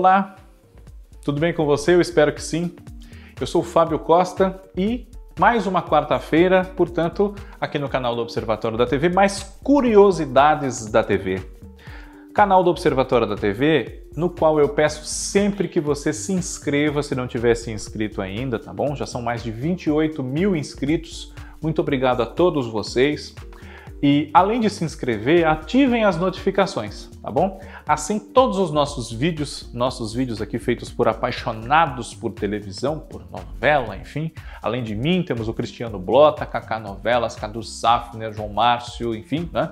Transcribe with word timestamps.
Olá, 0.00 0.34
tudo 1.22 1.38
bem 1.38 1.52
com 1.52 1.66
você? 1.66 1.94
Eu 1.94 2.00
espero 2.00 2.32
que 2.32 2.42
sim. 2.42 2.74
Eu 3.38 3.46
sou 3.46 3.60
o 3.60 3.64
Fábio 3.64 3.98
Costa 3.98 4.58
e 4.74 5.06
mais 5.38 5.66
uma 5.66 5.82
quarta-feira, 5.82 6.64
portanto, 6.64 7.34
aqui 7.60 7.78
no 7.78 7.86
canal 7.86 8.16
do 8.16 8.22
Observatório 8.22 8.78
da 8.78 8.86
TV, 8.86 9.10
mais 9.10 9.42
curiosidades 9.62 10.86
da 10.86 11.04
TV. 11.04 11.42
Canal 12.32 12.64
do 12.64 12.70
Observatório 12.70 13.26
da 13.26 13.36
TV, 13.36 14.06
no 14.16 14.30
qual 14.30 14.58
eu 14.58 14.70
peço 14.70 15.04
sempre 15.04 15.68
que 15.68 15.82
você 15.82 16.14
se 16.14 16.32
inscreva 16.32 17.02
se 17.02 17.14
não 17.14 17.26
tiver 17.26 17.54
se 17.54 17.70
inscrito 17.70 18.22
ainda, 18.22 18.58
tá 18.58 18.72
bom? 18.72 18.96
Já 18.96 19.04
são 19.04 19.20
mais 19.20 19.42
de 19.42 19.50
28 19.50 20.22
mil 20.22 20.56
inscritos. 20.56 21.34
Muito 21.60 21.82
obrigado 21.82 22.22
a 22.22 22.26
todos 22.26 22.66
vocês. 22.68 23.34
E 24.02 24.30
além 24.32 24.60
de 24.60 24.70
se 24.70 24.82
inscrever, 24.82 25.46
ativem 25.46 26.04
as 26.04 26.16
notificações, 26.16 27.10
tá 27.22 27.30
bom? 27.30 27.60
Assim, 27.86 28.18
todos 28.18 28.56
os 28.56 28.70
nossos 28.70 29.12
vídeos, 29.12 29.70
nossos 29.74 30.14
vídeos 30.14 30.40
aqui 30.40 30.58
feitos 30.58 30.90
por 30.90 31.06
apaixonados 31.06 32.14
por 32.14 32.32
televisão, 32.32 32.98
por 32.98 33.30
novela, 33.30 33.94
enfim. 33.96 34.32
Além 34.62 34.82
de 34.82 34.94
mim, 34.94 35.22
temos 35.22 35.48
o 35.48 35.52
Cristiano 35.52 35.98
Blota, 35.98 36.46
Kaká 36.46 36.80
Novelas, 36.80 37.36
Cadu 37.36 37.62
Safner, 37.62 38.32
João 38.32 38.48
Márcio, 38.48 39.14
enfim, 39.14 39.50
né? 39.52 39.70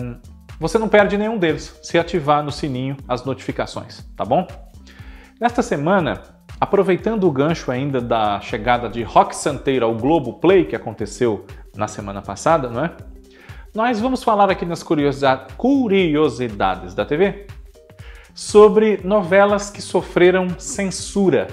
Um, 0.00 0.16
você 0.58 0.78
não 0.78 0.88
perde 0.88 1.18
nenhum 1.18 1.36
deles 1.36 1.78
se 1.82 1.98
ativar 1.98 2.42
no 2.42 2.52
sininho 2.52 2.96
as 3.06 3.24
notificações, 3.24 4.08
tá 4.16 4.24
bom? 4.24 4.46
Nesta 5.38 5.60
semana, 5.60 6.22
aproveitando 6.60 7.24
o 7.24 7.30
gancho 7.32 7.70
ainda 7.70 8.00
da 8.00 8.40
chegada 8.40 8.88
de 8.88 9.02
Rock 9.02 9.34
Santeiro 9.34 9.84
ao 9.84 9.94
Globo 9.94 10.34
Play, 10.34 10.64
que 10.64 10.76
aconteceu 10.76 11.44
na 11.76 11.88
semana 11.88 12.22
passada, 12.22 12.68
não 12.68 12.84
é? 12.84 12.92
Nós 13.74 14.00
vamos 14.00 14.22
falar 14.22 14.50
aqui 14.50 14.66
nas 14.66 14.82
curiosidades 14.82 16.94
da 16.94 17.04
TV 17.04 17.46
sobre 18.34 19.00
novelas 19.02 19.70
que 19.70 19.80
sofreram 19.80 20.58
censura. 20.58 21.48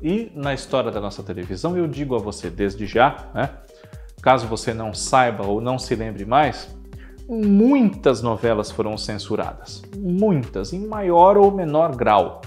E 0.00 0.30
na 0.34 0.54
história 0.54 0.90
da 0.90 1.00
nossa 1.00 1.22
televisão, 1.22 1.76
eu 1.76 1.88
digo 1.88 2.14
a 2.14 2.18
você 2.18 2.50
desde 2.50 2.86
já, 2.86 3.30
né? 3.34 3.50
caso 4.22 4.46
você 4.46 4.74
não 4.74 4.92
saiba 4.92 5.46
ou 5.46 5.60
não 5.60 5.78
se 5.78 5.94
lembre 5.94 6.24
mais, 6.24 6.68
muitas 7.28 8.22
novelas 8.22 8.70
foram 8.70 8.96
censuradas. 8.96 9.82
Muitas, 9.96 10.72
em 10.72 10.86
maior 10.86 11.36
ou 11.36 11.50
menor 11.50 11.94
grau. 11.94 12.42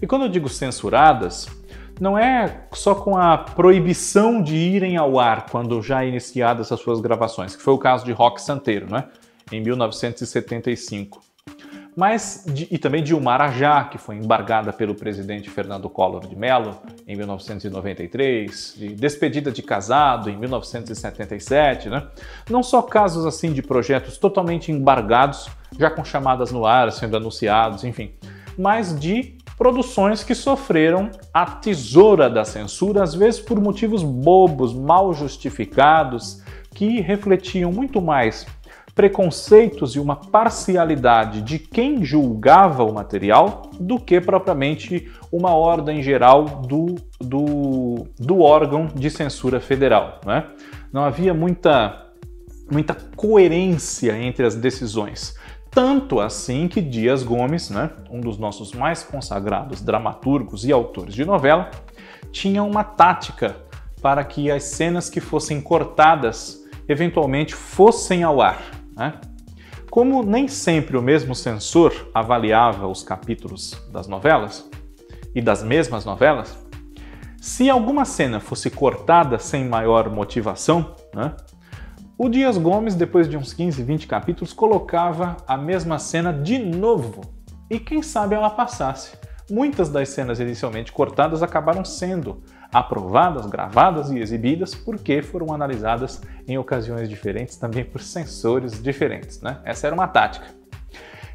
E 0.00 0.06
quando 0.06 0.22
eu 0.22 0.28
digo 0.28 0.48
censuradas, 0.48 1.48
não 2.00 2.18
é 2.18 2.62
só 2.72 2.94
com 2.94 3.16
a 3.16 3.36
proibição 3.36 4.42
de 4.42 4.56
irem 4.56 4.96
ao 4.96 5.20
ar 5.20 5.46
quando 5.50 5.80
já 5.82 6.04
iniciadas 6.04 6.72
as 6.72 6.80
suas 6.80 7.00
gravações, 7.00 7.54
que 7.54 7.62
foi 7.62 7.74
o 7.74 7.78
caso 7.78 8.04
de 8.04 8.12
Rock 8.12 8.40
Santeiro, 8.40 8.90
né? 8.90 9.04
em 9.52 9.60
1975. 9.60 11.20
Mas, 11.96 12.44
de, 12.46 12.68
e 12.70 12.78
também 12.78 13.02
de 13.02 13.14
Umarajá, 13.14 13.84
que 13.84 13.98
foi 13.98 14.16
embargada 14.16 14.72
pelo 14.72 14.94
presidente 14.94 15.50
Fernando 15.50 15.90
Collor 15.90 16.26
de 16.26 16.36
Mello 16.36 16.78
em 17.06 17.16
1993, 17.16 18.74
de 18.76 18.88
Despedida 18.94 19.50
de 19.50 19.60
Casado 19.60 20.30
em 20.30 20.36
1977, 20.36 21.90
né? 21.90 22.06
Não 22.48 22.62
só 22.62 22.80
casos 22.80 23.26
assim 23.26 23.52
de 23.52 23.60
projetos 23.60 24.16
totalmente 24.16 24.70
embargados, 24.70 25.48
já 25.78 25.90
com 25.90 26.04
chamadas 26.04 26.52
no 26.52 26.64
ar 26.64 26.90
sendo 26.92 27.16
anunciados, 27.16 27.82
enfim, 27.82 28.12
mas 28.56 28.98
de 28.98 29.36
produções 29.60 30.24
que 30.24 30.34
sofreram 30.34 31.10
a 31.34 31.44
tesoura 31.44 32.30
da 32.30 32.46
censura, 32.46 33.02
às 33.02 33.14
vezes 33.14 33.40
por 33.40 33.60
motivos 33.60 34.02
bobos, 34.02 34.72
mal 34.72 35.12
justificados, 35.12 36.42
que 36.74 37.02
refletiam 37.02 37.70
muito 37.70 38.00
mais 38.00 38.46
preconceitos 38.94 39.94
e 39.96 40.00
uma 40.00 40.16
parcialidade 40.16 41.42
de 41.42 41.58
quem 41.58 42.02
julgava 42.02 42.82
o 42.84 42.94
material 42.94 43.70
do 43.78 44.00
que 44.00 44.18
propriamente 44.18 45.12
uma 45.30 45.54
ordem 45.54 46.02
geral 46.02 46.44
do, 46.66 46.94
do, 47.20 48.06
do 48.18 48.40
órgão 48.40 48.86
de 48.86 49.10
censura 49.10 49.60
federal. 49.60 50.22
Né? 50.24 50.42
Não 50.90 51.04
havia 51.04 51.34
muita, 51.34 52.06
muita 52.72 52.94
coerência 52.94 54.16
entre 54.16 54.46
as 54.46 54.54
decisões. 54.54 55.38
Tanto 55.70 56.18
assim 56.18 56.66
que 56.66 56.80
Dias 56.80 57.22
Gomes, 57.22 57.70
né, 57.70 57.90
um 58.10 58.20
dos 58.20 58.36
nossos 58.36 58.72
mais 58.72 59.04
consagrados 59.04 59.80
dramaturgos 59.80 60.64
e 60.64 60.72
autores 60.72 61.14
de 61.14 61.24
novela, 61.24 61.70
tinha 62.32 62.62
uma 62.62 62.82
tática 62.82 63.56
para 64.02 64.24
que 64.24 64.50
as 64.50 64.64
cenas 64.64 65.08
que 65.08 65.20
fossem 65.20 65.60
cortadas 65.60 66.64
eventualmente 66.88 67.54
fossem 67.54 68.24
ao 68.24 68.40
ar. 68.40 68.60
Né? 68.96 69.14
Como 69.90 70.22
nem 70.24 70.48
sempre 70.48 70.96
o 70.96 71.02
mesmo 71.02 71.34
censor 71.34 71.92
avaliava 72.12 72.88
os 72.88 73.02
capítulos 73.02 73.80
das 73.92 74.08
novelas 74.08 74.68
e 75.34 75.40
das 75.40 75.62
mesmas 75.62 76.04
novelas, 76.04 76.58
se 77.40 77.70
alguma 77.70 78.04
cena 78.04 78.40
fosse 78.40 78.70
cortada 78.70 79.38
sem 79.38 79.64
maior 79.64 80.10
motivação, 80.10 80.94
né, 81.14 81.34
o 82.22 82.28
Dias 82.28 82.58
Gomes, 82.58 82.94
depois 82.94 83.26
de 83.26 83.34
uns 83.34 83.54
15, 83.54 83.82
20 83.82 84.06
capítulos, 84.06 84.52
colocava 84.52 85.38
a 85.48 85.56
mesma 85.56 85.98
cena 85.98 86.30
de 86.30 86.58
novo. 86.58 87.22
E 87.70 87.80
quem 87.80 88.02
sabe 88.02 88.34
ela 88.34 88.50
passasse. 88.50 89.16
Muitas 89.50 89.88
das 89.88 90.10
cenas 90.10 90.38
inicialmente 90.38 90.92
cortadas 90.92 91.42
acabaram 91.42 91.82
sendo 91.82 92.42
aprovadas, 92.70 93.46
gravadas 93.46 94.10
e 94.10 94.18
exibidas 94.18 94.74
porque 94.74 95.22
foram 95.22 95.54
analisadas 95.54 96.20
em 96.46 96.58
ocasiões 96.58 97.08
diferentes, 97.08 97.56
também 97.56 97.86
por 97.86 98.02
sensores 98.02 98.82
diferentes. 98.82 99.40
Né? 99.40 99.56
Essa 99.64 99.86
era 99.86 99.96
uma 99.96 100.06
tática. 100.06 100.44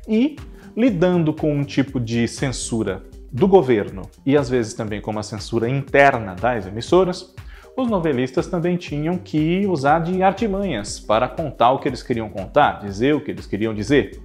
E 0.07 0.35
lidando 0.77 1.33
com 1.33 1.51
um 1.51 1.63
tipo 1.63 1.99
de 1.99 2.27
censura 2.27 3.01
do 3.31 3.47
governo 3.47 4.03
e 4.23 4.37
às 4.37 4.51
vezes 4.51 4.75
também 4.75 5.01
com 5.01 5.09
uma 5.09 5.23
censura 5.23 5.67
interna 5.67 6.35
das 6.35 6.67
emissoras, 6.67 7.33
os 7.77 7.89
novelistas 7.89 8.47
também 8.47 8.77
tinham 8.77 9.17
que 9.17 9.65
usar 9.67 9.99
de 9.99 10.23
artimanhas 10.23 10.99
para 10.99 11.27
contar 11.27 11.71
o 11.71 11.79
que 11.79 11.87
eles 11.87 12.01
queriam 12.01 12.29
contar, 12.29 12.79
dizer 12.79 13.13
o 13.13 13.21
que 13.21 13.31
eles 13.31 13.45
queriam 13.45 13.73
dizer. 13.73 14.21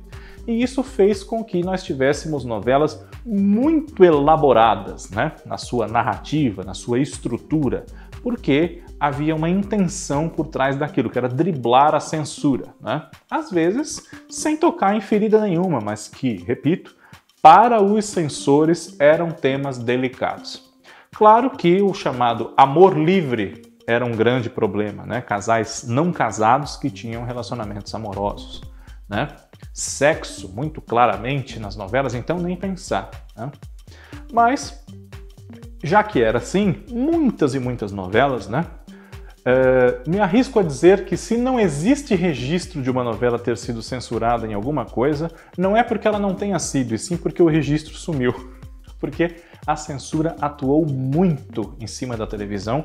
E 0.46 0.62
isso 0.62 0.82
fez 0.82 1.22
com 1.22 1.44
que 1.44 1.62
nós 1.62 1.82
tivéssemos 1.82 2.44
novelas 2.44 3.04
muito 3.24 4.04
elaboradas 4.04 5.10
né? 5.10 5.32
na 5.44 5.58
sua 5.58 5.86
narrativa, 5.86 6.64
na 6.64 6.74
sua 6.74 6.98
estrutura, 6.98 7.84
porque 8.22 8.82
havia 8.98 9.34
uma 9.34 9.48
intenção 9.48 10.28
por 10.28 10.46
trás 10.46 10.76
daquilo, 10.76 11.10
que 11.10 11.18
era 11.18 11.28
driblar 11.28 11.94
a 11.94 12.00
censura. 12.00 12.74
Né? 12.80 13.02
Às 13.30 13.50
vezes, 13.50 14.06
sem 14.28 14.56
tocar 14.56 14.94
em 14.94 15.00
ferida 15.00 15.40
nenhuma, 15.40 15.80
mas 15.80 16.08
que, 16.08 16.36
repito, 16.44 16.94
para 17.42 17.82
os 17.82 18.04
censores 18.04 18.96
eram 19.00 19.30
temas 19.30 19.78
delicados. 19.78 20.69
Claro 21.14 21.50
que 21.50 21.82
o 21.82 21.92
chamado 21.92 22.54
amor 22.56 22.96
livre 22.96 23.62
era 23.86 24.04
um 24.04 24.12
grande 24.12 24.48
problema, 24.48 25.04
né? 25.04 25.20
Casais 25.20 25.84
não 25.86 26.12
casados 26.12 26.76
que 26.76 26.90
tinham 26.90 27.24
relacionamentos 27.24 27.94
amorosos, 27.94 28.62
né? 29.08 29.28
Sexo, 29.74 30.48
muito 30.48 30.80
claramente 30.80 31.58
nas 31.58 31.76
novelas, 31.76 32.14
então 32.14 32.38
nem 32.38 32.56
pensar. 32.56 33.10
Né? 33.36 33.50
Mas, 34.32 34.84
já 35.82 36.02
que 36.02 36.22
era 36.22 36.38
assim, 36.38 36.84
muitas 36.88 37.54
e 37.54 37.58
muitas 37.58 37.92
novelas, 37.92 38.48
né? 38.48 38.66
Uh, 39.40 40.08
me 40.08 40.20
arrisco 40.20 40.60
a 40.60 40.62
dizer 40.62 41.06
que 41.06 41.16
se 41.16 41.36
não 41.36 41.58
existe 41.58 42.14
registro 42.14 42.82
de 42.82 42.90
uma 42.90 43.02
novela 43.02 43.38
ter 43.38 43.56
sido 43.56 43.82
censurada 43.82 44.46
em 44.46 44.52
alguma 44.52 44.84
coisa, 44.84 45.30
não 45.56 45.74
é 45.74 45.82
porque 45.82 46.06
ela 46.06 46.18
não 46.18 46.34
tenha 46.34 46.58
sido, 46.58 46.94
e 46.94 46.98
sim 46.98 47.16
porque 47.16 47.42
o 47.42 47.48
registro 47.48 47.94
sumiu. 47.94 48.59
Porque 49.00 49.36
a 49.66 49.74
censura 49.74 50.36
atuou 50.40 50.86
muito 50.86 51.74
em 51.80 51.86
cima 51.86 52.16
da 52.16 52.26
televisão, 52.26 52.84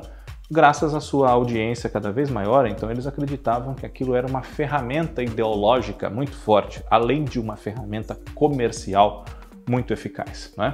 graças 0.49 0.93
à 0.93 0.99
sua 0.99 1.29
audiência 1.29 1.89
cada 1.89 2.11
vez 2.11 2.29
maior, 2.29 2.65
então 2.65 2.89
eles 2.89 3.05
acreditavam 3.05 3.73
que 3.73 3.85
aquilo 3.85 4.15
era 4.15 4.25
uma 4.25 4.41
ferramenta 4.41 5.21
ideológica 5.21 6.09
muito 6.09 6.35
forte, 6.35 6.84
além 6.90 7.23
de 7.23 7.40
uma 7.40 7.55
ferramenta 7.55 8.17
comercial 8.34 9.25
muito 9.69 9.91
eficaz. 9.91 10.53
Né? 10.57 10.73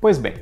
Pois 0.00 0.18
bem, 0.18 0.34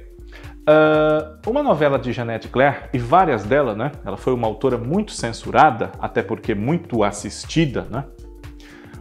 uh, 0.63 1.51
uma 1.51 1.63
novela 1.63 1.99
de 1.99 2.13
Jeanette 2.13 2.49
Claire, 2.49 2.89
e 2.93 2.99
várias 2.99 3.45
delas, 3.45 3.77
né? 3.77 3.93
ela 4.05 4.17
foi 4.17 4.33
uma 4.33 4.47
autora 4.47 4.79
muito 4.79 5.13
censurada, 5.13 5.93
até 6.01 6.23
porque 6.23 6.55
muito 6.55 7.03
assistida, 7.03 7.87
né? 7.91 8.05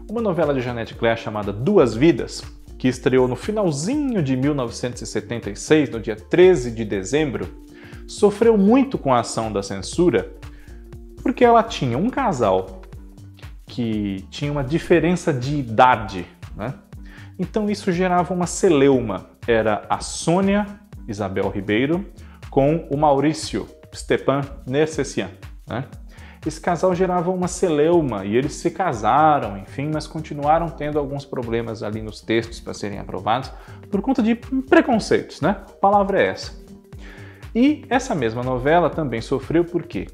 uma 0.09 0.21
novela 0.21 0.53
de 0.53 0.61
Jeanette 0.61 0.95
Claire 0.95 1.19
chamada 1.19 1.53
Duas 1.53 1.95
Vidas, 1.95 2.43
que 2.81 2.87
estreou 2.87 3.27
no 3.27 3.35
finalzinho 3.35 4.23
de 4.23 4.35
1976, 4.35 5.91
no 5.91 5.99
dia 5.99 6.15
13 6.15 6.71
de 6.71 6.83
dezembro, 6.83 7.47
sofreu 8.07 8.57
muito 8.57 8.97
com 8.97 9.13
a 9.13 9.19
ação 9.19 9.53
da 9.53 9.61
censura 9.61 10.33
porque 11.21 11.45
ela 11.45 11.61
tinha 11.61 11.95
um 11.95 12.09
casal 12.09 12.81
que 13.67 14.25
tinha 14.31 14.51
uma 14.51 14.63
diferença 14.63 15.31
de 15.31 15.57
idade, 15.57 16.25
né? 16.55 16.73
Então 17.37 17.69
isso 17.69 17.91
gerava 17.91 18.33
uma 18.33 18.47
celeuma. 18.47 19.29
Era 19.47 19.85
a 19.87 19.99
Sônia 19.99 20.65
Isabel 21.07 21.49
Ribeiro 21.49 22.03
com 22.49 22.87
o 22.89 22.97
Maurício 22.97 23.67
Stepan 23.93 24.41
Nercessian, 24.65 25.29
né? 25.67 25.85
Esse 26.45 26.59
casal 26.59 26.95
gerava 26.95 27.29
uma 27.29 27.47
celeuma 27.47 28.25
e 28.25 28.35
eles 28.35 28.53
se 28.53 28.71
casaram, 28.71 29.57
enfim, 29.57 29.91
mas 29.93 30.07
continuaram 30.07 30.69
tendo 30.69 30.97
alguns 30.97 31.23
problemas 31.23 31.83
ali 31.83 32.01
nos 32.01 32.21
textos 32.21 32.59
para 32.59 32.73
serem 32.73 32.99
aprovados 32.99 33.51
por 33.91 34.01
conta 34.01 34.23
de 34.23 34.35
preconceitos, 34.35 35.39
né? 35.39 35.57
A 35.67 35.73
palavra 35.73 36.21
é 36.21 36.27
essa. 36.27 36.59
E 37.53 37.85
essa 37.89 38.15
mesma 38.15 38.41
novela 38.41 38.89
também 38.89 39.21
sofreu 39.21 39.63
porque 39.63 40.07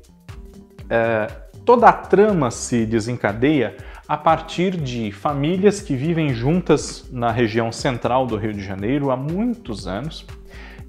é, 0.89 1.27
toda 1.63 1.87
a 1.87 1.93
trama 1.93 2.51
se 2.51 2.85
desencadeia 2.85 3.77
a 4.07 4.17
partir 4.17 4.75
de 4.75 5.11
famílias 5.11 5.81
que 5.81 5.95
vivem 5.95 6.33
juntas 6.33 7.09
na 7.11 7.31
região 7.31 7.71
central 7.71 8.25
do 8.25 8.37
Rio 8.37 8.53
de 8.53 8.63
Janeiro 8.63 9.11
há 9.11 9.17
muitos 9.17 9.85
anos 9.85 10.25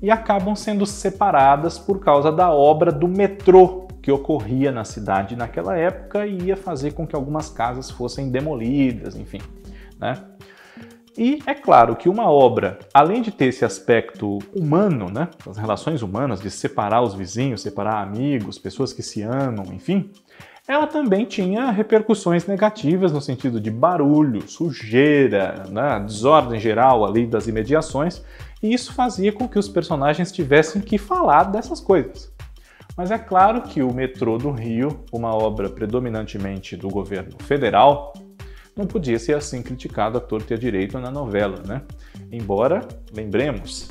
e 0.01 0.11
acabam 0.11 0.55
sendo 0.55 0.87
separadas 0.87 1.79
por 1.79 1.99
causa 1.99 2.31
da 2.31 2.51
obra 2.51 2.93
do 2.93 3.09
metrô 3.09 3.88
que 4.03 4.11
ocorria 4.11 4.71
na 4.71 4.85
cidade 4.85 5.37
naquela 5.37 5.77
época 5.77 6.27
e 6.27 6.45
ia 6.45 6.57
fazer 6.57 6.93
com 6.93 7.07
que 7.07 7.17
algumas 7.17 7.49
casas 7.49 7.91
fossem 7.91 8.31
demolidas, 8.31 9.17
enfim. 9.17 9.41
Né? 9.99 10.15
E 11.17 11.43
é 11.47 11.55
claro 11.55 11.97
que 11.97 12.09
uma 12.09 12.31
obra, 12.31 12.79
além 12.95 13.21
de 13.21 13.33
ter 13.33 13.47
esse 13.47 13.65
aspecto 13.65 14.39
humano, 14.55 15.11
né, 15.11 15.29
as 15.51 15.57
relações 15.57 16.01
humanas, 16.01 16.41
de 16.41 16.49
separar 16.49 17.03
os 17.03 17.13
vizinhos, 17.13 17.61
separar 17.61 18.01
amigos, 18.01 18.57
pessoas 18.57 18.93
que 18.93 19.03
se 19.03 19.21
amam, 19.23 19.67
enfim, 19.73 20.13
ela 20.69 20.87
também 20.87 21.25
tinha 21.25 21.73
repercussões 21.73 22.47
negativas 22.47 23.11
no 23.11 23.21
sentido 23.21 23.61
de 23.61 23.69
barulho, 23.69 24.49
sujeira, 24.49 25.65
né, 25.69 25.99
desordem 26.07 26.61
geral 26.61 27.05
ali 27.05 27.27
das 27.27 27.49
imediações, 27.49 28.23
e 28.63 28.73
isso 28.73 28.93
fazia 28.93 29.33
com 29.33 29.49
que 29.49 29.59
os 29.59 29.69
personagens 29.69 30.31
tivessem 30.31 30.81
que 30.81 30.99
falar 30.99 31.45
dessas 31.45 31.81
coisas. 31.81 32.33
Mas 32.99 33.13
é 33.13 33.17
claro 33.17 33.63
que 33.63 33.81
o 33.81 33.95
metrô 33.95 34.39
do 34.39 34.51
Rio, 34.51 35.05
uma 35.13 35.33
obra 35.33 35.71
predominantemente 35.71 36.77
do 36.77 36.89
governo 36.89 37.37
federal, 37.45 38.13
não 38.77 38.89
podia 38.89 39.21
ser 39.21 39.37
assim 39.37 39.63
criticado 39.63 40.19
a 40.19 40.21
torto 40.21 40.53
e 40.53 40.55
a 40.55 40.59
direito 40.59 40.99
na 40.99 41.09
novela, 41.09 41.63
né? 41.65 41.83
Embora, 42.33 42.89
lembremos, 43.15 43.89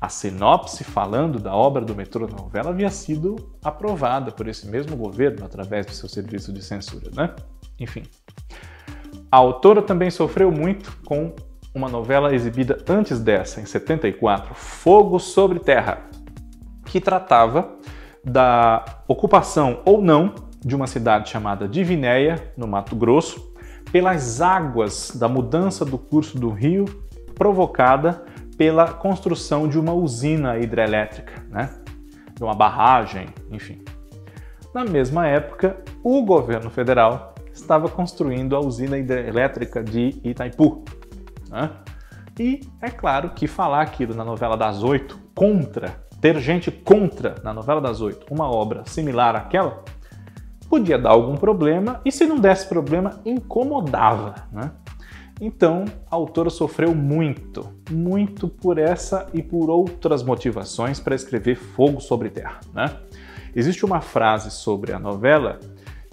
a 0.00 0.08
sinopse 0.08 0.84
falando 0.84 1.40
da 1.40 1.56
obra 1.56 1.84
do 1.84 1.92
metrô 1.96 2.28
na 2.28 2.36
novela 2.36 2.70
havia 2.70 2.88
sido 2.88 3.34
aprovada 3.64 4.30
por 4.30 4.46
esse 4.46 4.68
mesmo 4.68 4.96
governo 4.96 5.44
através 5.44 5.84
do 5.84 5.90
seu 5.90 6.08
serviço 6.08 6.52
de 6.52 6.62
censura, 6.62 7.10
né? 7.16 7.34
Enfim. 7.80 8.04
A 9.28 9.38
autora 9.38 9.82
também 9.82 10.08
sofreu 10.08 10.52
muito 10.52 10.96
com 11.04 11.34
uma 11.74 11.88
novela 11.88 12.32
exibida 12.32 12.78
antes 12.88 13.18
dessa, 13.18 13.60
em 13.60 13.66
74, 13.66 14.54
Fogo 14.54 15.18
sobre 15.18 15.58
Terra, 15.58 16.08
que 16.84 17.00
tratava 17.00 17.76
da 18.26 18.84
ocupação 19.06 19.80
ou 19.84 20.02
não 20.02 20.34
de 20.64 20.74
uma 20.74 20.88
cidade 20.88 21.30
chamada 21.30 21.68
Divinéia, 21.68 22.52
no 22.56 22.66
Mato 22.66 22.96
Grosso, 22.96 23.54
pelas 23.92 24.40
águas 24.40 25.12
da 25.14 25.28
mudança 25.28 25.84
do 25.84 25.96
curso 25.96 26.36
do 26.36 26.50
rio 26.50 26.86
provocada 27.36 28.24
pela 28.58 28.92
construção 28.92 29.68
de 29.68 29.78
uma 29.78 29.92
usina 29.92 30.58
hidrelétrica, 30.58 31.44
né? 31.48 31.70
de 32.34 32.42
uma 32.42 32.54
barragem, 32.54 33.28
enfim. 33.50 33.80
Na 34.74 34.84
mesma 34.84 35.28
época, 35.28 35.76
o 36.02 36.22
governo 36.24 36.68
federal 36.68 37.34
estava 37.52 37.88
construindo 37.88 38.56
a 38.56 38.60
usina 38.60 38.98
hidrelétrica 38.98 39.84
de 39.84 40.20
Itaipu. 40.24 40.84
Né? 41.48 41.70
E 42.38 42.60
é 42.82 42.90
claro 42.90 43.30
que 43.30 43.46
falar 43.46 43.82
aquilo 43.82 44.14
na 44.14 44.24
novela 44.24 44.56
das 44.56 44.82
oito 44.82 45.18
contra 45.34 46.05
ter 46.20 46.38
gente 46.40 46.70
contra, 46.70 47.36
na 47.42 47.52
novela 47.52 47.80
das 47.80 48.00
oito, 48.00 48.26
uma 48.30 48.50
obra 48.50 48.84
similar 48.86 49.36
àquela, 49.36 49.84
podia 50.68 50.98
dar 50.98 51.10
algum 51.10 51.36
problema 51.36 52.00
e, 52.04 52.10
se 52.10 52.26
não 52.26 52.38
desse 52.38 52.66
problema, 52.68 53.20
incomodava. 53.24 54.34
Né? 54.50 54.70
Então, 55.40 55.84
a 56.10 56.16
autora 56.16 56.50
sofreu 56.50 56.94
muito, 56.94 57.68
muito 57.90 58.48
por 58.48 58.78
essa 58.78 59.28
e 59.32 59.42
por 59.42 59.68
outras 59.68 60.22
motivações 60.22 60.98
para 60.98 61.14
escrever 61.14 61.56
Fogo 61.56 62.00
sobre 62.00 62.30
Terra. 62.30 62.60
Né? 62.72 62.90
Existe 63.54 63.84
uma 63.84 64.00
frase 64.00 64.50
sobre 64.50 64.92
a 64.92 64.98
novela, 64.98 65.60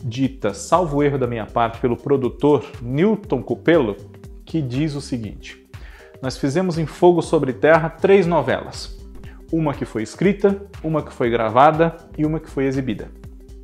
dita, 0.03 0.53
salvo 0.53 1.01
erro 1.01 1.17
da 1.17 1.27
minha 1.27 1.45
parte, 1.45 1.79
pelo 1.79 1.95
produtor 1.95 2.65
Newton 2.81 3.41
Cupelo, 3.41 3.95
que 4.45 4.61
diz 4.61 4.93
o 4.95 5.01
seguinte: 5.01 5.65
Nós 6.21 6.37
fizemos 6.37 6.77
em 6.77 6.85
Fogo 6.85 7.21
sobre 7.21 7.53
Terra 7.53 7.89
três 7.89 8.27
novelas 8.27 9.02
uma 9.53 9.75
que 9.75 9.85
foi 9.85 10.01
escrita, 10.01 10.59
uma 10.83 11.03
que 11.03 11.13
foi 11.13 11.29
gravada 11.29 11.95
e 12.17 12.25
uma 12.25 12.39
que 12.39 12.49
foi 12.49 12.65
exibida. 12.65 13.11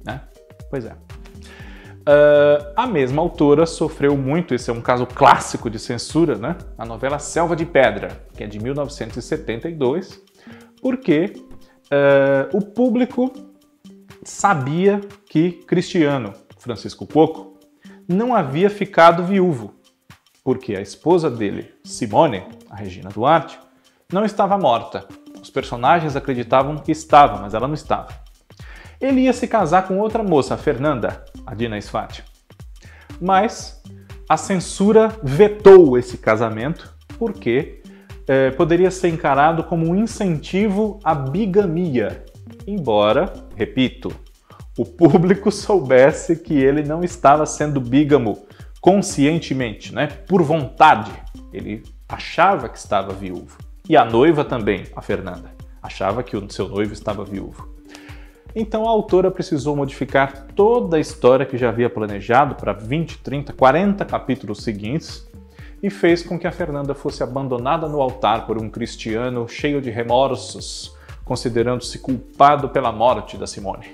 Né? 0.05 0.21
Pois 0.69 0.85
é. 0.85 0.91
Uh, 0.91 2.73
a 2.75 2.85
mesma 2.85 3.23
autora 3.23 3.65
sofreu 3.65 4.15
muito, 4.15 4.53
esse 4.53 4.69
é 4.69 4.73
um 4.73 4.81
caso 4.81 5.07
clássico 5.07 5.67
de 5.67 5.79
censura, 5.79 6.35
né? 6.35 6.55
A 6.77 6.85
novela 6.85 7.17
Selva 7.17 7.55
de 7.55 7.65
Pedra, 7.65 8.23
que 8.35 8.43
é 8.43 8.47
de 8.47 8.59
1972, 8.59 10.21
porque 10.79 11.33
uh, 11.85 12.55
o 12.55 12.61
público 12.61 13.33
sabia 14.23 15.01
que 15.27 15.51
Cristiano 15.51 16.33
Francisco 16.59 17.07
Coco 17.07 17.57
não 18.07 18.35
havia 18.35 18.69
ficado 18.69 19.23
viúvo, 19.23 19.73
porque 20.43 20.75
a 20.75 20.81
esposa 20.81 21.29
dele, 21.29 21.71
Simone, 21.83 22.43
a 22.69 22.75
Regina 22.75 23.09
Duarte, 23.09 23.59
não 24.11 24.25
estava 24.25 24.57
morta, 24.57 25.07
os 25.41 25.49
personagens 25.49 26.15
acreditavam 26.15 26.77
que 26.77 26.91
estava, 26.91 27.41
mas 27.41 27.53
ela 27.53 27.67
não 27.67 27.73
estava. 27.73 28.09
Ele 28.99 29.21
ia 29.21 29.33
se 29.33 29.47
casar 29.47 29.87
com 29.87 29.97
outra 29.99 30.23
moça, 30.23 30.55
a 30.55 30.57
Fernanda, 30.57 31.23
a 31.45 31.55
Dina 31.55 31.77
Sfati. 31.79 32.23
Mas 33.19 33.81
a 34.27 34.37
censura 34.37 35.09
vetou 35.23 35.97
esse 35.97 36.17
casamento 36.17 36.93
porque 37.17 37.81
é, 38.27 38.51
poderia 38.51 38.91
ser 38.91 39.09
encarado 39.09 39.63
como 39.63 39.87
um 39.87 39.95
incentivo 39.95 40.99
à 41.03 41.15
bigamia, 41.15 42.23
embora, 42.67 43.33
repito, 43.55 44.13
o 44.77 44.85
público 44.85 45.51
soubesse 45.51 46.35
que 46.35 46.53
ele 46.53 46.83
não 46.83 47.03
estava 47.03 47.45
sendo 47.45 47.81
bígamo 47.81 48.45
conscientemente, 48.79 49.93
né? 49.93 50.07
por 50.27 50.41
vontade. 50.41 51.11
Ele 51.51 51.83
achava 52.07 52.69
que 52.69 52.77
estava 52.77 53.13
viúvo. 53.13 53.57
E 53.89 53.97
a 53.97 54.05
noiva 54.05 54.45
também, 54.45 54.83
a 54.95 55.01
Fernanda, 55.01 55.51
achava 55.81 56.21
que 56.21 56.37
o 56.37 56.51
seu 56.51 56.69
noivo 56.69 56.93
estava 56.93 57.25
viúvo. 57.25 57.67
Então 58.55 58.85
a 58.85 58.89
autora 58.91 59.31
precisou 59.31 59.75
modificar 59.75 60.45
toda 60.55 60.97
a 60.97 60.99
história 60.99 61.43
que 61.43 61.57
já 61.57 61.69
havia 61.69 61.89
planejado 61.89 62.53
para 62.53 62.71
20, 62.71 63.17
30, 63.17 63.51
40 63.51 64.05
capítulos 64.05 64.61
seguintes 64.61 65.27
e 65.81 65.89
fez 65.89 66.21
com 66.21 66.37
que 66.37 66.45
a 66.45 66.51
Fernanda 66.51 66.93
fosse 66.93 67.23
abandonada 67.23 67.87
no 67.87 67.99
altar 67.99 68.45
por 68.45 68.61
um 68.61 68.69
cristiano 68.69 69.47
cheio 69.47 69.81
de 69.81 69.89
remorsos, 69.89 70.95
considerando-se 71.25 71.97
culpado 71.97 72.69
pela 72.69 72.91
morte 72.91 73.37
da 73.37 73.47
Simone. 73.47 73.87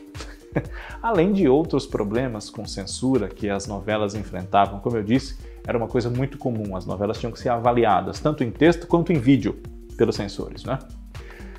Além 1.01 1.31
de 1.31 1.47
outros 1.47 1.85
problemas 1.85 2.49
com 2.49 2.65
censura 2.65 3.29
que 3.29 3.49
as 3.49 3.65
novelas 3.65 4.13
enfrentavam, 4.13 4.81
como 4.81 4.97
eu 4.97 5.03
disse, 5.03 5.37
era 5.65 5.77
uma 5.77 5.87
coisa 5.87 6.09
muito 6.09 6.37
comum. 6.37 6.75
As 6.75 6.85
novelas 6.85 7.17
tinham 7.17 7.31
que 7.31 7.39
ser 7.39 7.47
avaliadas 7.47 8.19
tanto 8.19 8.43
em 8.43 8.51
texto 8.51 8.87
quanto 8.87 9.13
em 9.13 9.19
vídeo 9.19 9.57
pelos 9.95 10.15
censores. 10.15 10.63
Né? 10.63 10.77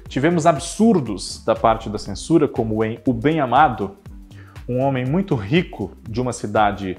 Tivemos 0.08 0.46
absurdos 0.46 1.42
da 1.44 1.54
parte 1.54 1.90
da 1.90 1.98
censura, 1.98 2.46
como 2.46 2.84
em 2.84 2.98
O 3.06 3.12
Bem 3.12 3.40
Amado, 3.40 3.96
um 4.68 4.80
homem 4.80 5.04
muito 5.04 5.34
rico 5.34 5.92
de 6.08 6.20
uma 6.20 6.32
cidade 6.32 6.96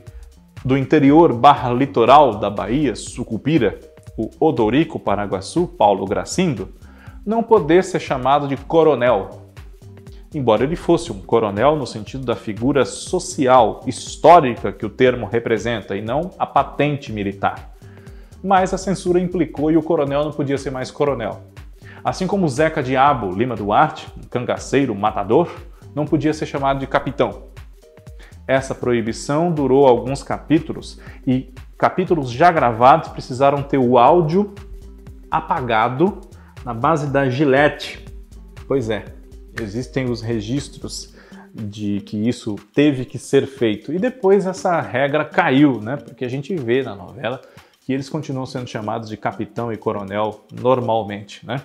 do 0.63 0.77
interior 0.77 1.33
barra 1.33 1.71
litoral 1.71 2.35
da 2.35 2.49
Bahia, 2.49 2.95
Sucupira, 2.95 3.79
o 4.17 4.29
Odorico 4.39 4.99
Paraguaçu, 4.99 5.67
Paulo 5.67 6.05
Gracindo, 6.05 6.69
não 7.25 7.43
poder 7.43 7.83
ser 7.83 7.99
chamado 7.99 8.47
de 8.47 8.57
coronel, 8.57 9.51
embora 10.33 10.63
ele 10.63 10.75
fosse 10.75 11.11
um 11.11 11.21
coronel 11.21 11.75
no 11.75 11.85
sentido 11.85 12.25
da 12.25 12.35
figura 12.35 12.85
social, 12.85 13.81
histórica 13.85 14.71
que 14.71 14.85
o 14.85 14.89
termo 14.89 15.27
representa, 15.27 15.95
e 15.95 16.01
não 16.01 16.31
a 16.39 16.45
patente 16.45 17.11
militar 17.11 17.76
mas 18.43 18.73
a 18.73 18.77
censura 18.77 19.19
implicou 19.19 19.71
e 19.71 19.77
o 19.77 19.83
coronel 19.83 20.23
não 20.23 20.31
podia 20.31 20.57
ser 20.57 20.71
mais 20.71 20.91
coronel. 20.91 21.41
Assim 22.03 22.27
como 22.27 22.47
Zeca 22.47 22.81
Diabo 22.81 23.31
Lima 23.31 23.55
Duarte, 23.55 24.07
um 24.17 24.27
cangaceiro 24.27 24.95
matador, 24.95 25.49
não 25.93 26.05
podia 26.05 26.33
ser 26.33 26.45
chamado 26.45 26.79
de 26.79 26.87
capitão. 26.87 27.43
Essa 28.47 28.73
proibição 28.73 29.51
durou 29.51 29.85
alguns 29.85 30.23
capítulos 30.23 30.99
e 31.25 31.53
capítulos 31.77 32.31
já 32.31 32.51
gravados 32.51 33.09
precisaram 33.09 33.61
ter 33.61 33.77
o 33.77 33.97
áudio 33.97 34.53
apagado 35.29 36.21
na 36.63 36.73
base 36.73 37.07
da 37.07 37.29
Gillette. 37.29 38.05
Pois 38.67 38.89
é, 38.89 39.03
existem 39.59 40.09
os 40.09 40.21
registros 40.21 41.13
de 41.53 42.01
que 42.01 42.27
isso 42.27 42.55
teve 42.73 43.03
que 43.03 43.17
ser 43.17 43.47
feito. 43.47 43.91
E 43.91 43.99
depois 43.99 44.45
essa 44.45 44.79
regra 44.79 45.25
caiu, 45.25 45.81
né? 45.81 45.97
Porque 45.97 46.23
a 46.23 46.29
gente 46.29 46.55
vê 46.55 46.83
na 46.83 46.95
novela 46.95 47.41
que 47.87 47.93
eles 47.93 48.09
continuam 48.09 48.45
sendo 48.45 48.67
chamados 48.67 49.07
de 49.07 49.15
capitão 49.15 49.71
e 49.71 49.77
coronel 49.77 50.43
normalmente, 50.51 51.47
né? 51.47 51.61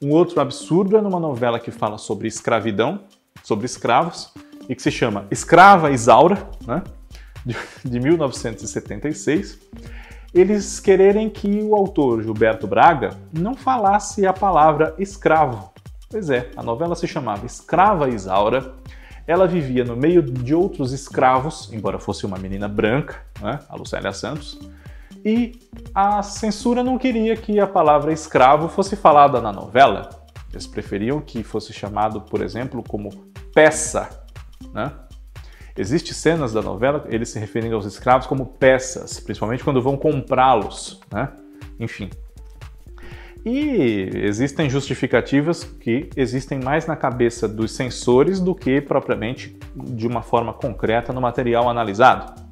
Um 0.00 0.12
outro 0.12 0.40
absurdo 0.40 0.96
é 0.96 1.00
numa 1.00 1.18
novela 1.18 1.58
que 1.58 1.72
fala 1.72 1.98
sobre 1.98 2.28
escravidão, 2.28 3.00
sobre 3.42 3.66
escravos, 3.66 4.32
e 4.68 4.76
que 4.76 4.80
se 4.80 4.92
chama 4.92 5.26
Escrava 5.28 5.90
Isaura, 5.90 6.48
né? 6.64 6.84
de, 7.44 7.56
de 7.84 7.98
1976, 7.98 9.58
eles 10.32 10.78
quererem 10.78 11.28
que 11.28 11.60
o 11.60 11.74
autor 11.74 12.22
Gilberto 12.22 12.68
Braga 12.68 13.16
não 13.36 13.56
falasse 13.56 14.24
a 14.24 14.32
palavra 14.32 14.94
escravo. 15.00 15.72
Pois 16.08 16.30
é, 16.30 16.48
a 16.56 16.62
novela 16.62 16.94
se 16.94 17.08
chamava 17.08 17.44
Escrava 17.44 18.08
Isaura. 18.08 18.72
Ela 19.26 19.48
vivia 19.48 19.84
no 19.84 19.96
meio 19.96 20.22
de 20.22 20.54
outros 20.54 20.92
escravos, 20.92 21.68
embora 21.72 21.98
fosse 21.98 22.24
uma 22.24 22.38
menina 22.38 22.68
branca, 22.68 23.16
né, 23.42 23.58
a 23.68 23.74
Lucélia 23.74 24.12
Santos, 24.12 24.60
e 25.26 25.58
a 25.92 26.22
censura 26.22 26.84
não 26.84 26.96
queria 26.96 27.36
que 27.36 27.58
a 27.58 27.66
palavra 27.66 28.12
escravo 28.12 28.68
fosse 28.68 28.94
falada 28.94 29.40
na 29.40 29.52
novela. 29.52 30.08
Eles 30.52 30.68
preferiam 30.68 31.20
que 31.20 31.42
fosse 31.42 31.72
chamado, 31.72 32.20
por 32.20 32.40
exemplo, 32.40 32.80
como 32.80 33.10
peça. 33.52 34.24
Né? 34.72 34.92
Existem 35.76 36.12
cenas 36.12 36.52
da 36.52 36.62
novela, 36.62 37.04
eles 37.08 37.28
se 37.28 37.40
referindo 37.40 37.74
aos 37.74 37.84
escravos 37.86 38.24
como 38.24 38.46
peças, 38.46 39.18
principalmente 39.18 39.64
quando 39.64 39.82
vão 39.82 39.96
comprá-los. 39.96 41.00
Né? 41.12 41.28
Enfim. 41.80 42.08
E 43.44 44.08
existem 44.14 44.70
justificativas 44.70 45.64
que 45.64 46.08
existem 46.16 46.60
mais 46.60 46.86
na 46.86 46.94
cabeça 46.94 47.48
dos 47.48 47.72
censores 47.72 48.38
do 48.38 48.54
que 48.54 48.80
propriamente 48.80 49.58
de 49.74 50.06
uma 50.06 50.22
forma 50.22 50.52
concreta 50.52 51.12
no 51.12 51.20
material 51.20 51.68
analisado. 51.68 52.45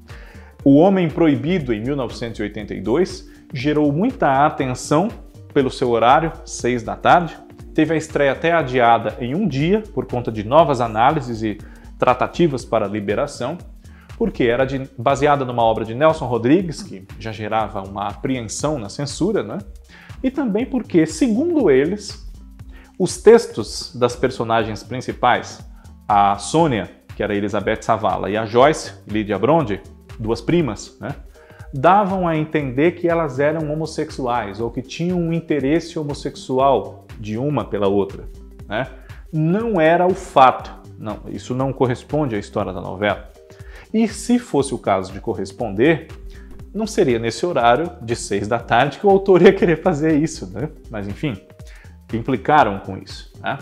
O 0.64 0.76
Homem 0.76 1.10
Proibido, 1.10 1.74
em 1.74 1.80
1982, 1.82 3.30
gerou 3.52 3.92
muita 3.92 4.46
atenção 4.46 5.08
pelo 5.52 5.70
seu 5.70 5.90
horário, 5.90 6.32
6 6.46 6.82
da 6.82 6.96
tarde. 6.96 7.36
Teve 7.74 7.92
a 7.92 7.96
estreia 7.98 8.32
até 8.32 8.50
adiada 8.50 9.14
em 9.20 9.34
um 9.34 9.46
dia, 9.46 9.82
por 9.92 10.06
conta 10.06 10.32
de 10.32 10.42
novas 10.42 10.80
análises 10.80 11.42
e 11.42 11.58
tratativas 11.98 12.64
para 12.64 12.86
liberação, 12.86 13.58
porque 14.16 14.44
era 14.44 14.64
de, 14.64 14.88
baseada 14.96 15.44
numa 15.44 15.62
obra 15.62 15.84
de 15.84 15.94
Nelson 15.94 16.24
Rodrigues, 16.24 16.82
que 16.82 17.06
já 17.18 17.30
gerava 17.30 17.82
uma 17.82 18.08
apreensão 18.08 18.78
na 18.78 18.88
censura, 18.88 19.42
né? 19.42 19.58
e 20.22 20.30
também 20.30 20.64
porque, 20.64 21.04
segundo 21.04 21.70
eles, 21.70 22.26
os 22.98 23.18
textos 23.18 23.94
das 23.94 24.16
personagens 24.16 24.82
principais, 24.82 25.62
a 26.08 26.38
Sônia, 26.38 26.90
que 27.14 27.22
era 27.22 27.34
Elizabeth 27.34 27.82
Savala, 27.82 28.30
e 28.30 28.36
a 28.36 28.46
Joyce, 28.46 28.94
Lydia 29.06 29.38
Bronte, 29.38 29.82
duas 30.18 30.40
primas, 30.40 30.96
né? 31.00 31.14
davam 31.72 32.28
a 32.28 32.36
entender 32.36 32.92
que 32.92 33.08
elas 33.08 33.40
eram 33.40 33.72
homossexuais 33.72 34.60
ou 34.60 34.70
que 34.70 34.80
tinham 34.80 35.18
um 35.18 35.32
interesse 35.32 35.98
homossexual 35.98 37.04
de 37.18 37.36
uma 37.36 37.64
pela 37.64 37.88
outra. 37.88 38.24
Né? 38.68 38.86
Não 39.32 39.80
era 39.80 40.06
o 40.06 40.14
fato, 40.14 40.72
não, 40.96 41.22
isso 41.28 41.52
não 41.52 41.72
corresponde 41.72 42.36
à 42.36 42.38
história 42.38 42.72
da 42.72 42.80
novela. 42.80 43.28
E 43.92 44.06
se 44.06 44.38
fosse 44.38 44.72
o 44.72 44.78
caso 44.78 45.12
de 45.12 45.20
corresponder, 45.20 46.08
não 46.72 46.86
seria 46.86 47.18
nesse 47.18 47.44
horário 47.44 47.90
de 48.00 48.14
seis 48.14 48.46
da 48.46 48.58
tarde 48.58 48.98
que 48.98 49.06
o 49.06 49.10
autor 49.10 49.42
ia 49.42 49.52
querer 49.52 49.82
fazer 49.82 50.16
isso, 50.16 50.50
né? 50.52 50.68
Mas 50.90 51.06
enfim, 51.06 51.36
implicaram 52.12 52.80
com 52.80 52.96
isso, 52.96 53.32
né? 53.40 53.58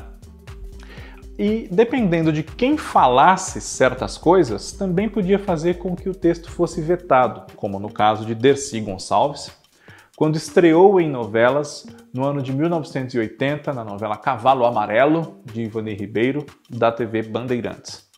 E 1.42 1.66
dependendo 1.68 2.32
de 2.32 2.44
quem 2.44 2.76
falasse 2.76 3.60
certas 3.60 4.16
coisas, 4.16 4.70
também 4.70 5.08
podia 5.08 5.40
fazer 5.40 5.74
com 5.74 5.96
que 5.96 6.08
o 6.08 6.14
texto 6.14 6.48
fosse 6.48 6.80
vetado, 6.80 7.52
como 7.56 7.80
no 7.80 7.90
caso 7.90 8.24
de 8.24 8.32
Dercy 8.32 8.80
Gonçalves, 8.80 9.50
quando 10.16 10.36
estreou 10.36 11.00
em 11.00 11.10
novelas 11.10 11.84
no 12.14 12.24
ano 12.24 12.40
de 12.40 12.52
1980 12.52 13.72
na 13.72 13.82
novela 13.82 14.16
Cavalo 14.16 14.64
Amarelo, 14.64 15.40
de 15.44 15.62
Ivani 15.62 15.94
Ribeiro, 15.94 16.46
da 16.70 16.92
TV 16.92 17.22
Bandeirantes, 17.22 18.08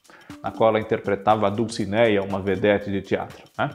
na 0.43 0.51
qual 0.51 0.69
ela 0.69 0.81
interpretava 0.81 1.47
a 1.47 1.51
Dulcineia, 1.51 2.23
uma 2.23 2.43
vedete 2.43 2.91
de 2.91 3.01
teatro. 3.01 3.43
Né? 3.57 3.71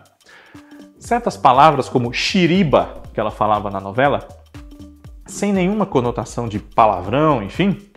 Certas 1.00 1.36
palavras 1.36 1.90
como 1.90 2.14
xiriba, 2.14 3.02
que 3.12 3.20
ela 3.20 3.32
falava 3.32 3.72
na 3.72 3.80
novela, 3.82 4.28
sem 5.26 5.52
nenhuma 5.52 5.88
conotação 5.88 6.48
de 6.48 6.60
palavrão, 6.60 7.42
enfim, 7.42 7.89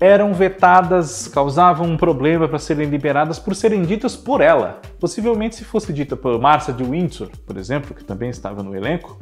eram 0.00 0.32
vetadas, 0.32 1.26
causavam 1.28 1.86
um 1.86 1.96
problema 1.96 2.48
para 2.48 2.58
serem 2.58 2.88
liberadas 2.88 3.38
por 3.38 3.54
serem 3.54 3.82
ditas 3.82 4.16
por 4.16 4.40
ela. 4.40 4.80
Possivelmente, 5.00 5.56
se 5.56 5.64
fosse 5.64 5.92
dita 5.92 6.16
por 6.16 6.40
Marcia 6.40 6.72
de 6.72 6.84
Windsor, 6.84 7.28
por 7.44 7.56
exemplo, 7.56 7.94
que 7.94 8.04
também 8.04 8.30
estava 8.30 8.62
no 8.62 8.76
elenco, 8.76 9.20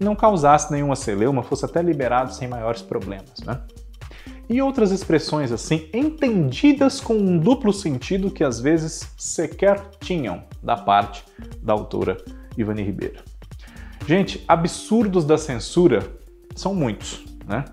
não 0.00 0.14
causasse 0.14 0.72
nenhuma 0.72 0.96
celeuma, 0.96 1.42
fosse 1.42 1.64
até 1.64 1.82
liberado 1.82 2.32
sem 2.32 2.48
maiores 2.48 2.82
problemas. 2.82 3.40
Né? 3.44 3.60
E 4.48 4.62
outras 4.62 4.90
expressões 4.90 5.52
assim, 5.52 5.88
entendidas 5.92 7.00
com 7.00 7.14
um 7.14 7.38
duplo 7.38 7.72
sentido 7.72 8.30
que 8.30 8.44
às 8.44 8.60
vezes 8.60 9.12
sequer 9.18 9.82
tinham 10.00 10.44
da 10.62 10.76
parte 10.76 11.24
da 11.62 11.72
autora 11.72 12.16
Ivani 12.56 12.82
Ribeiro. 12.82 13.22
Gente, 14.06 14.44
absurdos 14.46 15.24
da 15.24 15.36
censura 15.36 16.06
são 16.54 16.74
muitos, 16.74 17.24
né? 17.46 17.64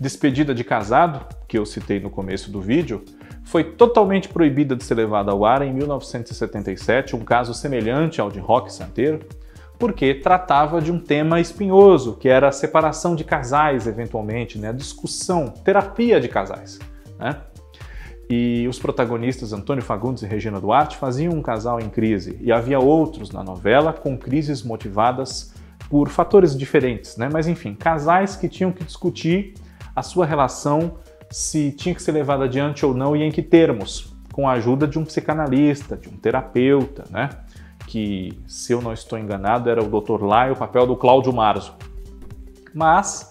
Despedida 0.00 0.52
de 0.52 0.64
Casado, 0.64 1.24
que 1.48 1.58
eu 1.58 1.64
citei 1.64 2.00
no 2.00 2.10
começo 2.10 2.50
do 2.50 2.60
vídeo, 2.60 3.04
foi 3.44 3.62
totalmente 3.62 4.28
proibida 4.28 4.74
de 4.74 4.82
ser 4.82 4.94
levada 4.94 5.30
ao 5.30 5.44
ar 5.44 5.62
em 5.62 5.72
1977, 5.72 7.14
um 7.14 7.24
caso 7.24 7.54
semelhante 7.54 8.20
ao 8.20 8.30
de 8.30 8.40
Rock 8.40 8.72
Santeiro, 8.72 9.20
porque 9.78 10.14
tratava 10.14 10.80
de 10.80 10.90
um 10.90 10.98
tema 10.98 11.40
espinhoso, 11.40 12.16
que 12.16 12.28
era 12.28 12.48
a 12.48 12.52
separação 12.52 13.14
de 13.14 13.24
casais, 13.24 13.86
eventualmente, 13.86 14.58
né? 14.58 14.70
a 14.70 14.72
discussão, 14.72 15.48
terapia 15.48 16.20
de 16.20 16.28
casais. 16.28 16.78
Né? 17.18 17.36
E 18.28 18.66
os 18.68 18.78
protagonistas 18.78 19.52
Antônio 19.52 19.82
Fagundes 19.82 20.22
e 20.22 20.26
Regina 20.26 20.60
Duarte 20.60 20.96
faziam 20.96 21.32
um 21.32 21.42
casal 21.42 21.78
em 21.78 21.88
crise, 21.88 22.38
e 22.40 22.50
havia 22.50 22.80
outros 22.80 23.30
na 23.30 23.44
novela 23.44 23.92
com 23.92 24.16
crises 24.16 24.62
motivadas 24.62 25.54
por 25.88 26.08
fatores 26.08 26.56
diferentes, 26.56 27.16
né? 27.16 27.28
mas 27.32 27.46
enfim, 27.46 27.74
casais 27.74 28.34
que 28.34 28.48
tinham 28.48 28.72
que 28.72 28.82
discutir 28.82 29.54
a 29.94 30.02
sua 30.02 30.26
relação 30.26 30.98
se 31.30 31.72
tinha 31.72 31.94
que 31.94 32.02
ser 32.02 32.12
levada 32.12 32.44
adiante 32.44 32.84
ou 32.84 32.94
não 32.94 33.16
e 33.16 33.22
em 33.22 33.30
que 33.30 33.42
termos, 33.42 34.14
com 34.32 34.48
a 34.48 34.52
ajuda 34.52 34.86
de 34.86 34.98
um 34.98 35.04
psicanalista, 35.04 35.96
de 35.96 36.08
um 36.08 36.16
terapeuta, 36.16 37.04
né? 37.10 37.30
Que, 37.86 38.38
se 38.46 38.72
eu 38.72 38.82
não 38.82 38.92
estou 38.92 39.18
enganado, 39.18 39.70
era 39.70 39.82
o 39.82 39.88
Dr. 39.88 40.22
Lai, 40.22 40.50
o 40.50 40.56
papel 40.56 40.86
do 40.86 40.96
Cláudio 40.96 41.32
Marzo. 41.32 41.74
Mas 42.74 43.28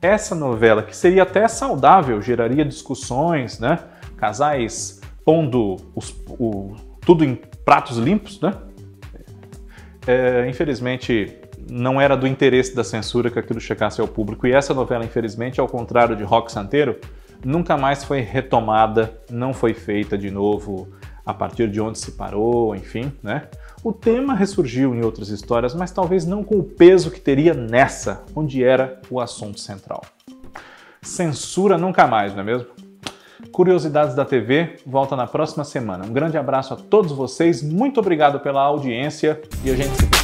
essa 0.00 0.34
novela, 0.34 0.82
que 0.82 0.96
seria 0.96 1.24
até 1.24 1.46
saudável, 1.48 2.20
geraria 2.22 2.64
discussões, 2.64 3.58
né? 3.58 3.78
Casais 4.16 5.00
pondo 5.24 5.76
os, 5.94 6.14
o, 6.28 6.74
tudo 7.00 7.24
em 7.24 7.34
pratos 7.64 7.98
limpos, 7.98 8.40
né? 8.40 8.54
É, 10.06 10.48
infelizmente, 10.48 11.38
não 11.70 12.00
era 12.00 12.16
do 12.16 12.26
interesse 12.26 12.74
da 12.74 12.82
censura 12.82 13.30
que 13.30 13.38
aquilo 13.38 13.60
chegasse 13.60 14.00
ao 14.00 14.08
público. 14.08 14.46
E 14.46 14.52
essa 14.52 14.72
novela, 14.72 15.04
infelizmente, 15.04 15.60
ao 15.60 15.68
contrário 15.68 16.16
de 16.16 16.24
Rock 16.24 16.50
Santeiro, 16.50 16.98
nunca 17.44 17.76
mais 17.76 18.04
foi 18.04 18.20
retomada, 18.20 19.18
não 19.30 19.52
foi 19.52 19.74
feita 19.74 20.16
de 20.16 20.30
novo 20.30 20.88
a 21.24 21.34
partir 21.34 21.70
de 21.70 21.80
onde 21.80 21.98
se 21.98 22.12
parou, 22.12 22.74
enfim, 22.74 23.12
né? 23.22 23.48
O 23.84 23.92
tema 23.92 24.34
ressurgiu 24.34 24.94
em 24.94 25.04
outras 25.04 25.28
histórias, 25.28 25.74
mas 25.74 25.90
talvez 25.90 26.24
não 26.24 26.42
com 26.42 26.56
o 26.56 26.64
peso 26.64 27.10
que 27.10 27.20
teria 27.20 27.52
nessa, 27.54 28.24
onde 28.34 28.64
era 28.64 29.00
o 29.10 29.20
assunto 29.20 29.60
central. 29.60 30.02
Censura 31.02 31.76
nunca 31.76 32.06
mais, 32.06 32.32
não 32.32 32.40
é 32.40 32.44
mesmo? 32.44 32.68
Curiosidades 33.52 34.14
da 34.14 34.24
TV 34.24 34.76
volta 34.84 35.14
na 35.14 35.26
próxima 35.26 35.64
semana. 35.64 36.04
Um 36.04 36.12
grande 36.12 36.36
abraço 36.36 36.74
a 36.74 36.76
todos 36.76 37.12
vocês, 37.12 37.62
muito 37.62 38.00
obrigado 38.00 38.40
pela 38.40 38.62
audiência 38.62 39.40
e 39.64 39.70
a 39.70 39.76
gente 39.76 39.94
se 39.96 40.17